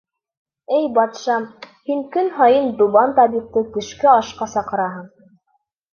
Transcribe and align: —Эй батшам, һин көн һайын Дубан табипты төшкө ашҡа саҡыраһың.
—Эй 0.77 0.87
батшам, 0.97 1.43
һин 1.91 2.01
көн 2.15 2.31
һайын 2.39 2.73
Дубан 2.81 3.15
табипты 3.21 3.65
төшкө 3.77 4.11
ашҡа 4.17 4.49
саҡыраһың. 4.55 5.07